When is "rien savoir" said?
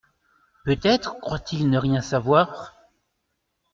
1.77-2.73